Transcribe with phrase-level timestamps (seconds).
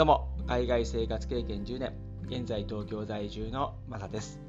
[0.00, 1.92] どうも、海外生活経験10年、
[2.26, 4.40] 現在東京在住のマサです。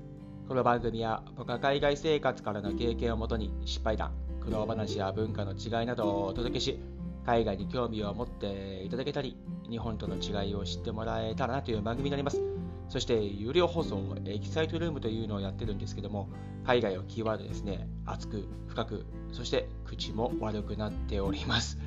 [0.47, 6.79] この番組は僕は海外生活からの経験をもとに失敗談、苦労話や文化の違いなどをお届けし、
[7.25, 9.35] 海外に興味を持っていただけたり、
[9.69, 12.41] 日本との違いを知ってもらえたらなという番組になります。
[12.87, 16.29] そして、有料放送、エキサイトルームというのをやってるんですけども、
[16.65, 21.77] 海外をキーワードですね、熱く、深く、そして口も悪くなっております。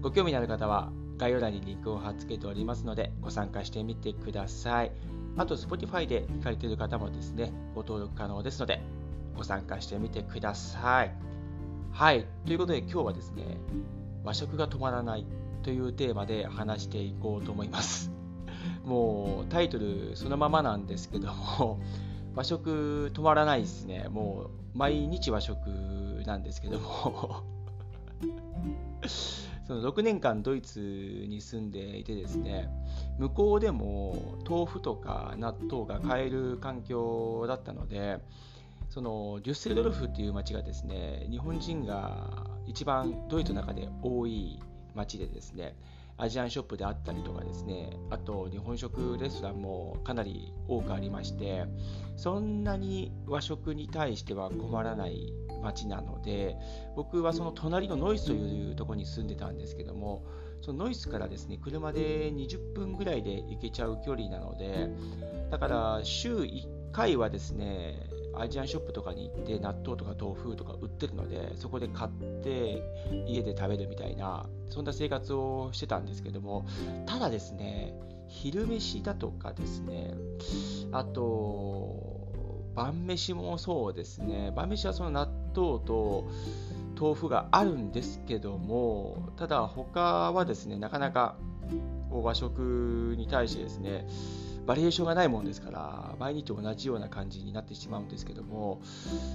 [0.00, 4.92] ご興味のある方は、概要欄にリンクを貼っ付けておりますので、ご参加してみてください。
[5.36, 8.80] あと、Spotify で聞かれている方もですね、ご登録可能ですので、
[9.36, 11.12] ご参加してみてください。
[11.92, 12.26] はい。
[12.46, 13.58] ということで、今日はですね、
[14.24, 15.26] 和食が止まらない
[15.62, 18.10] というテーマで話していこうと思います。
[18.84, 21.80] もうタイトルそのままなんですけども、
[22.34, 24.08] 和食止まらないですね。
[24.10, 25.56] もう毎日和食
[26.26, 27.44] なんですけども
[29.66, 32.68] その6年間ドイツに住んでいてですね
[33.18, 38.18] 向こうでも豆腐とか納豆が買える環境だったので
[38.90, 44.62] そのデュッセルドルフっていう街がですね日本人が一番ドイツの中で多い
[44.94, 45.74] 街でですね
[46.16, 51.64] アジアンショップであったりとかですねあと日本食レストランもかなり多くありまして
[52.16, 56.56] そんなに和食に対しては困らない町なので
[56.94, 60.24] 僕はその隣のノイスというところに住んでたんですけども
[60.60, 64.90] そのノイスからですね車で20分ぐらいで行けちゃう距離なので
[65.50, 72.10] だから週1回はですねアジアンショップとかに行って納豆とか豆腐とか売ってるのでそこで買っ
[72.42, 72.82] て
[73.26, 76.66] 家で食べるみたいなそんな生活をしてたんですけども
[77.06, 77.94] ただですね
[78.28, 80.14] 昼飯だとかですね
[80.92, 82.32] あと
[82.74, 86.28] 晩飯もそうですね晩飯はその納豆と
[87.00, 91.36] 豆腐があるんですけどもただ他はですねなかなか
[92.10, 94.06] 和食に対してですね
[94.66, 98.80] バリエーションがないもんですから毎日同じような感じになってしまうんですけども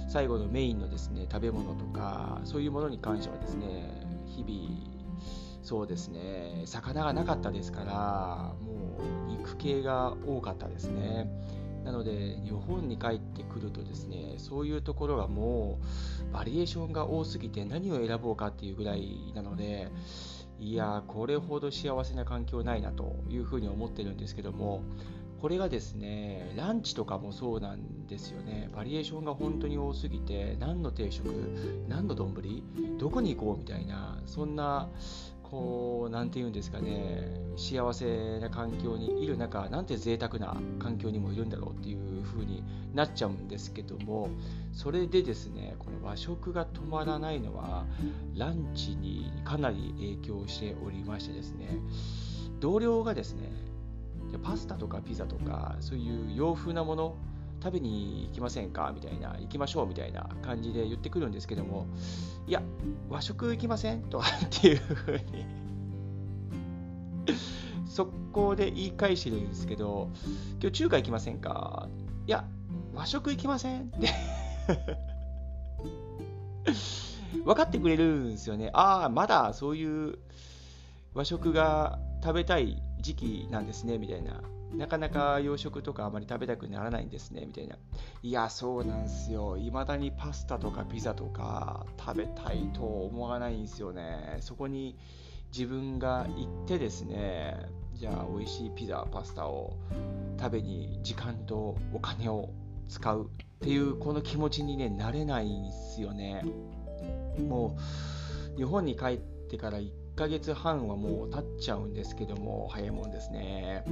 [0.08, 5.00] 最後のメインのですね食べ物とかそういうものに関してはですね日々
[5.62, 8.98] そうですね魚がなかったですからも
[9.28, 11.30] う肉系が多かったですね。
[11.84, 15.78] なので日本に帰ってくるとですねそういうところがも
[16.30, 19.88] うバリエーションが多すぎて何を選ぼうかっていうぐらいなので
[20.58, 24.82] いやこれほど幸せな環境ないなというふうに思ってるんですけども
[25.40, 28.68] これがですねランチとかもそうなんですよね。
[28.74, 31.26] バリエーションが本当に多すぎて何の定食
[31.88, 32.34] 何の丼
[32.98, 34.88] どこに行こうみたいなそんな
[35.50, 42.62] こう何て言うんですかね幸せな環境にいる中なんて贅沢な環境にもいるんだろうっていう風に
[42.94, 44.30] なっちゃうんですけども
[44.72, 47.84] それでですねこの和食が止まらないのは
[48.36, 51.68] ランチにかなり影響しておりましてですね
[52.60, 53.69] 同僚がですね
[54.38, 57.16] パスタとかピザとかそういう洋風なもの
[57.62, 58.90] 食べに行きませんか？
[58.94, 61.86] みたいな行きましょうみたいな感じで言ってくるんですけども
[62.46, 62.62] いや
[63.08, 64.02] 和食行きません？
[64.04, 65.44] とか っていうふうに
[67.86, 70.08] 速攻で言い返してるんですけど
[70.60, 71.88] 今日中華行きませんか？
[72.26, 72.44] いや
[72.94, 73.82] 和食行きません？
[73.82, 74.08] って。
[77.44, 78.70] 分かってくれるんですよね。
[78.72, 80.18] ああまだそういう
[81.14, 84.42] 和食が食べたい時期なんですねみたいな。
[84.72, 87.76] なかなか洋食とかあまり食べたくならないんですねみたいな。
[88.22, 89.56] いやそうなんですよ。
[89.56, 94.38] いまだにパスタとかピザとか食べたいと思わないんですよね。
[94.40, 94.96] そこに
[95.52, 97.56] 自分が行ってですね
[97.94, 99.76] じゃあ美味しいピザパスタを
[100.38, 102.50] 食べに時間とお金を
[102.88, 106.44] 使うっていうこの気持ちにねなれないんですよね。
[107.38, 107.76] も
[108.54, 113.84] う日本に帰ってから1ヶ月半はもう経っちゃうんですけども早いもんですね。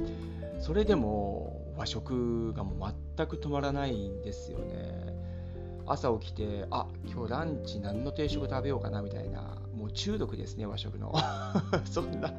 [0.59, 5.11] それでも和食がもう全く止まらないんですよね。
[5.87, 9.57] 朝起きてあ今日ランチ何の定食食べようかなみたいな。
[9.75, 11.15] もう中毒ですね和食の。
[11.85, 12.31] そんな。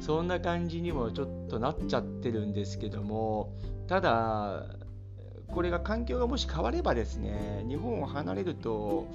[0.00, 3.52] そんな感じにもちょっとなっちゃってるんですけども。
[3.88, 4.64] ただ
[5.48, 9.08] これが環境がもし変わればですね日本を離れると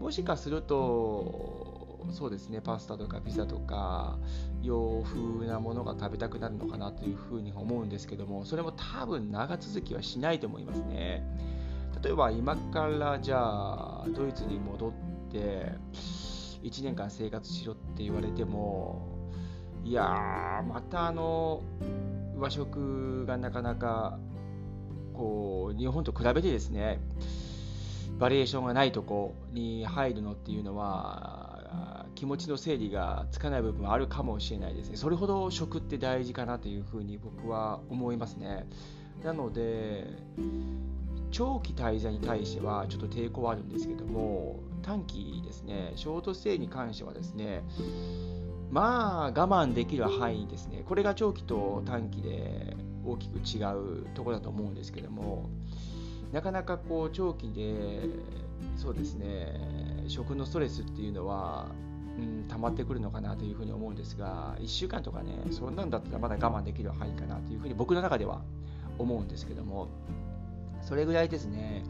[0.00, 1.71] もしかすると
[2.10, 4.18] そうですねパスタとかピザとか
[4.62, 11.22] 洋風なものが食べたくなるのかなというふうに思うんですけどもそれも多分長続きはしないと思いますね。
[12.02, 14.92] 例えば今からじゃあドイツに戻っ
[15.30, 15.72] て
[16.62, 19.30] 1年間生活しろって言われても
[19.84, 21.62] いやーまたあの
[22.36, 24.18] 和食がなかなか
[25.12, 27.00] こう日本と比べてですね
[28.18, 31.61] バリエーションがないとこに入るのっていうのは
[32.14, 34.96] 気持ちの整理がつかない部分はあるかもしれないですね。
[34.96, 38.66] それほど食って大事かなというふうに僕は思いますね。
[39.24, 40.06] なので
[41.30, 45.92] 長期滞在に対してはちょっと抵抗はあるんですけども短期ですね。
[45.96, 47.64] ショートステイに関してはですね
[48.70, 50.84] まあ我慢できる範囲ですね。
[50.86, 55.50] これが長期と短期で大きく違うところだと思うんですけども
[56.32, 58.00] なかなかこう長期で
[58.76, 61.66] そうですね食のストレスっていうのは、
[62.18, 68.42] うん、溜まってくるのかなというふうに思うんですが1週間とかねそんなんだったらまだ我慢できる範囲かなというふうに僕の中では
[68.98, 69.88] 思うんですけども
[70.82, 71.84] それぐらいですね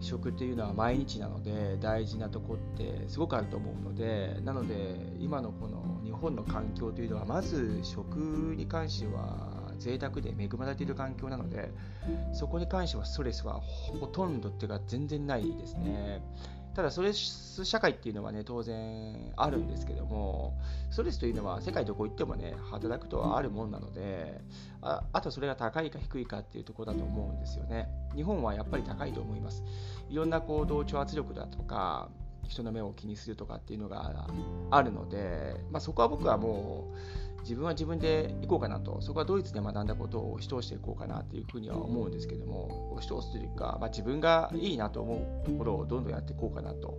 [0.00, 4.74] 食っていうのは毎日なので大事なとこってすごくあると思うのでなので
[5.18, 8.18] 今のこの日本の環境というのはまず食
[8.56, 11.70] に関しては贅沢で恵まれている環境なので
[12.34, 16.22] そこに関してはストレスはほとんどっていうか全然ないですね。
[16.74, 20.58] ただストレス社会っていうのはね当然あるんですけども
[20.90, 24.40] ストレスというのは世界どこ行ってもね働くとはあるもんなので
[24.82, 27.88] ああとそれが高いか低いかっていうところだと思うんですよね。
[28.14, 29.62] 日本はやっぱり高いと思います。
[30.10, 32.08] いろんなこう同調圧力だとか
[32.48, 34.28] 人の目を気にするとかっていうのが
[34.70, 36.92] あるので、まあ、そこは僕はも
[37.33, 46.98] う自分は自分で行こうかなと、そこはドイツで学んだことを押し通していこうかなというふうには思うんですけども、押し通すというか、まあ、自分がいいなと思うところをどんどんやっていこうかなと、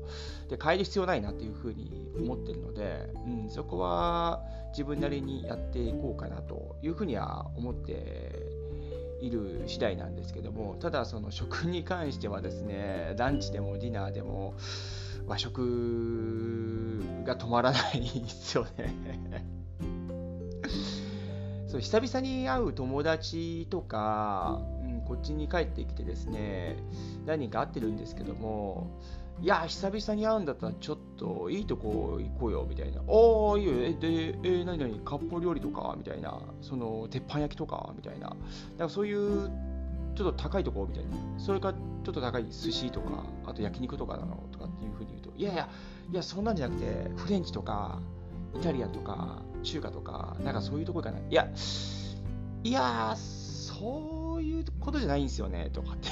[0.49, 8.45] で変える必要ないなというふうに思ってるので、うん、そこは自分なりにやっていこうかなというふうには思って
[9.21, 14.53] いる次第なんですけども、ただその食に関してはですね、ランチでもディナーでも
[15.25, 19.54] 和食が止まらないですよね。
[21.75, 26.77] そう久々に会う友達とか、うん、こっちに帰ってきてですね
[27.25, 29.01] 何人か会ってるんですけども
[29.41, 38.29] いや久々に会うんだったらちょっといいとこ行こうよみたいな「おおいいよえでえ何々割烹料理とか」みたいなその鉄板焼きとかみたいな
[38.77, 39.49] なんかそういう
[40.15, 45.69] ちょっと高いとこみたいなそれかちょっと高い寿司とかあと焼肉とかなのとかっていうふうに言うといやいや
[46.13, 47.99] いやそんなんじゃなくてフレンチとか
[48.55, 51.19] イタリアンとか中華とか、なんかそういうとこかな。
[51.19, 51.49] いや、
[52.63, 56.09] いや、そういうことじゃないんですよね、とかって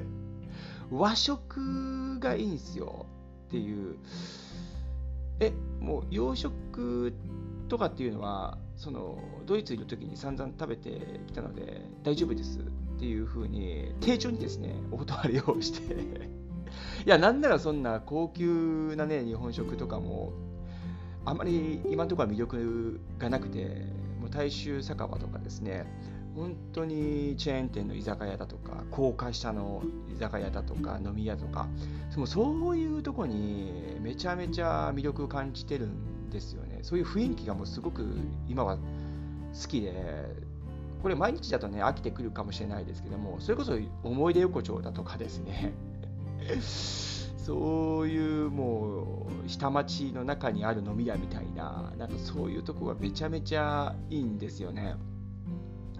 [0.90, 3.06] 和食がいいんですよ
[3.48, 3.96] っていう。
[5.40, 7.12] え、もう洋食
[7.68, 12.62] とかっていうのは、そのドイツいる時に散々食べてきたので大丈夫ですっ
[12.98, 15.94] ていうふうに丁重にですねお断りをして
[17.06, 20.32] いやなんならそんな高級なね日本食とかも
[21.26, 23.82] あまり今のところは魅力がなくて、
[24.20, 25.84] もう大衆酒場とかですね、
[26.36, 31.66] 本当にチェーン店の居酒屋だとか、高架下の居酒屋だとか、飲み屋とか、
[32.26, 36.78] そういうとこにめちゃめちゃ魅力を感じてるんですよね。
[36.82, 38.06] そういう雰囲気がもうすごく
[38.48, 38.82] 今は好
[39.66, 39.92] きで、
[41.02, 45.72] これ毎日だとね、飽きてくるかもしれないですけども、それこそ思い出横丁だとかですね、
[47.46, 54.96] そういうもう下町の中にある飲み屋みたいななんかそういうとこがめちゃめちゃいいんですよね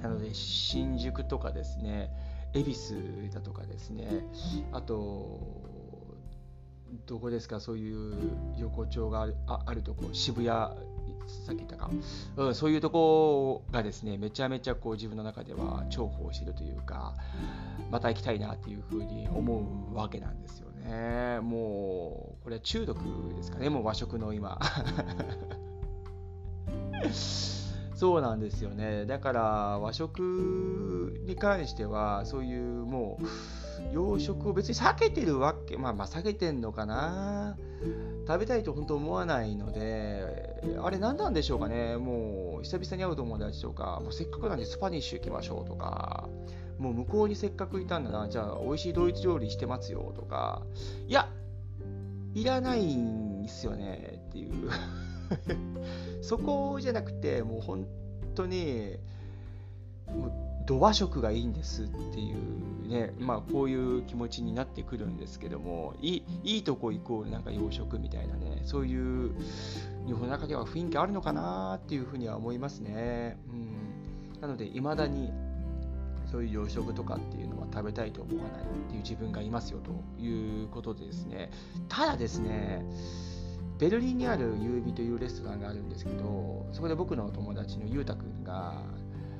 [0.02, 2.10] なので新宿とかですね
[2.52, 4.08] 恵比寿だとかですね
[4.72, 5.38] あと
[7.06, 8.17] どこですかそういう
[8.58, 11.91] 横丁があるとこ渋谷さっき言ったか、
[12.38, 17.15] うん、そういうとこがですねめちゃめちゃこう自分の中では重宝してるというか
[17.93, 19.62] また行きたいなっていうふうに思
[19.93, 20.75] うわけなんですよね。
[21.43, 22.98] もう、これは中毒
[23.34, 24.58] ですかね、もう和食の今。
[27.96, 29.06] そうなんですよね。
[29.06, 29.43] だから
[29.78, 33.24] 和食に関しては、そういうもう、
[33.93, 37.56] 洋食を別に避けてるわけ、まあまあ避けてんのかな。
[38.26, 41.96] 食べたいと本当思わないので、あれ何なんでしょうかね。
[41.96, 46.28] もう久々に会う友達とか、もうせっかくなんでスパニッシュ行きましょうとか、
[46.78, 50.62] もう向こうにせっかくいたんだな、じゃあ美味しいドイツ料理してますよとか、
[51.06, 51.28] いや、
[52.34, 54.70] いらないんですよねっていう
[56.22, 57.86] そこじゃなくて、もう本
[58.34, 58.96] 当に、
[60.06, 60.32] もう
[60.66, 69.32] 土和食がいいんですっていうね、まあこういう気持ちになってくるんですけども、いいいとこイコールなんか洋食みたいなね、そういう
[70.06, 73.38] 日本の中では雰囲気あるのかなっていうふうには思いますね。
[73.52, 75.32] うん、なので、いまだに
[76.36, 79.90] そういう洋食とかっていうのは食べたいと思わないっていう自分がいますよと
[80.22, 81.50] いうことでですね。
[81.88, 82.84] ただですね
[83.78, 88.82] ベルリンにあるユービというレストランがあるんですけどそこで僕の友達のゆうたくんが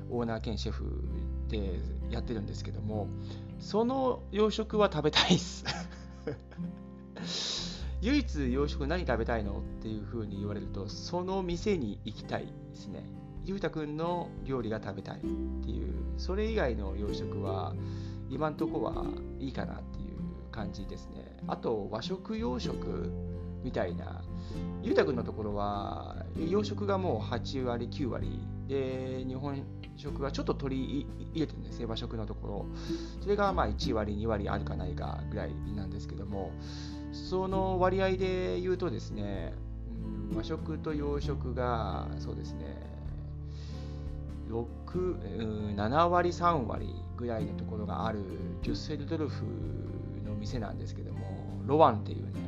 [0.09, 1.03] オーナー兼シェフ
[1.49, 3.07] でやってるんですけども
[3.59, 5.65] その洋食は食べたいっす。
[8.01, 13.03] 唯一洋食何食べたいのっていうふうに言われるとその店に行きたいですね。
[13.47, 17.73] ゆうたくんの料理が食べたいっていうそれ以外の洋食は
[18.29, 19.05] 今んとこは
[19.39, 20.17] いいかなっていう
[20.51, 21.39] 感じですね。
[21.47, 23.09] あと和食洋食
[23.63, 24.21] みたいな。
[24.83, 29.63] ゆうたくんのところは洋食がもう8割9割で日本
[29.95, 32.65] 食がちょっと取り入れてるんですね和食のところ。
[33.21, 36.51] それがまあ1割2割あるかないかぐらいなんですけども。
[37.13, 39.53] その割合で言うとですね、
[40.35, 42.97] 和食と洋食がそうですね
[44.49, 48.19] 6、7割3割ぐらいのところがある
[48.63, 49.45] デュッセルドルフ
[50.25, 51.19] の店なんですけども
[51.65, 52.47] ロワンっていうね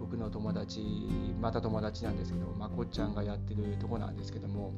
[0.00, 0.80] 僕の友達
[1.40, 4.72] また友達なんですけどまこっちゃんがやってるとこなんですけども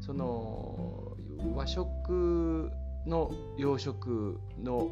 [0.00, 1.16] その
[1.54, 2.70] 和食
[3.06, 4.88] の洋食の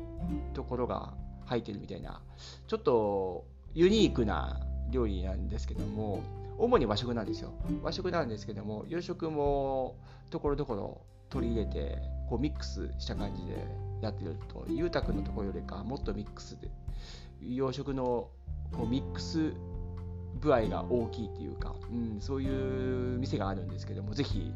[0.55, 1.15] ところが
[1.47, 2.21] 入ってるみたいな
[2.67, 4.61] ちょっとユニークな
[4.91, 6.23] 料理なんですけども
[6.59, 7.53] 主に和食なんですよ。
[7.83, 9.97] 和食なんですけども洋食も
[10.31, 11.01] ところどころ
[11.31, 11.99] 取り入れて
[12.29, 13.67] こうミックスした感じで
[14.01, 16.69] やってるとゆうたくんのところよりかもっとミックスで
[17.41, 18.29] 洋食の
[18.73, 19.53] こうミックス
[20.41, 24.53] 具合が大きいっていうか、うん、そういう店があるんですけどもぜひ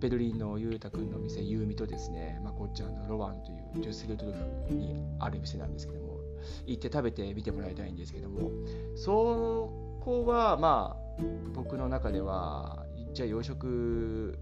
[0.00, 4.32] ベルリンのゆうたくんの店ユーミとですねまあこっちゃんのロワンというデュッセルドル
[4.68, 6.18] フにある店なんですけども
[6.66, 8.50] 行って食べてみてもらいたいんですけども
[8.94, 11.05] そこはまあ
[11.54, 14.38] 僕の中ではじゃあ洋食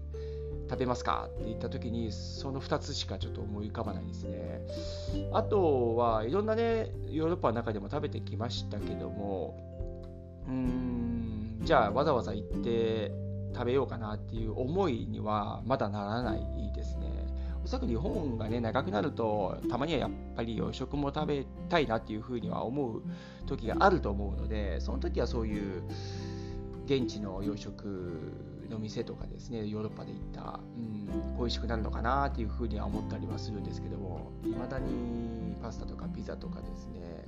[0.69, 4.61] 食べますかって言った時にその2つしかちょっと思い浮かばないですね。
[5.31, 9.55] あとはいろんなねヨーロッパの中でも食べてきましたけども
[10.47, 13.11] うんじゃあわざわざ行って
[13.53, 17.25] 食べようかなっていう思いにはまだならないですね。
[17.63, 23.01] おそらく日本がね長くなるとたまにはやっぱり洋食も食べたいなっていうふうには思う
[23.47, 25.81] 時があると思うのでその時はそういう
[26.85, 28.31] 現地の洋食
[28.69, 37.25] の店とかですねヨーロッパで行った、うん、美味しくなるのかなっていうふうには思ったりはするんですけどもいまだにパスタとかピザとかですね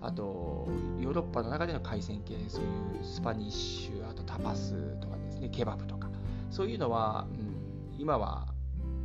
[0.00, 0.68] あと
[1.00, 2.64] ヨーロッパの中での海鮮系そうい
[3.00, 6.08] うスパニッシュあとタパスとかですねケバブとか
[6.50, 8.48] そういうのは、うん、今は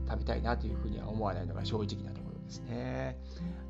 [0.07, 3.17] 食べたいなというふうには思わないのが正直なところですね。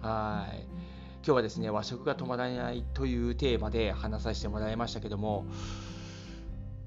[0.01, 0.89] はい
[1.21, 5.45] 今日はですね和食が止まらないというテーマで話させてもらいましたけども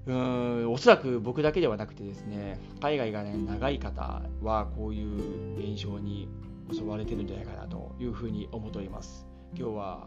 [0.07, 6.29] うーんおそらく僕だけではなくてですね海外がね長い方はこういう現象に
[6.73, 10.07] 襲われてるんじゃないかなというふうに思っております今日は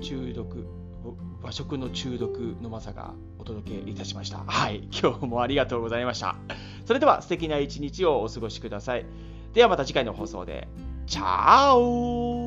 [0.00, 0.66] 中毒
[1.42, 6.36] 和食の中毒のまさがお届けいたしましたはい今日もありがとうございました
[6.86, 9.06] それでは素敵な一日をお過ごしください。
[9.54, 10.68] ではまた次回の放送で。
[11.06, 12.41] チャオ